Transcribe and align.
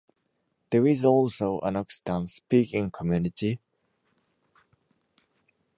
There 0.71 0.87
is 0.87 1.05
also 1.05 1.59
an 1.59 1.75
Occitan-speaking 1.75 2.89
community. 2.89 3.59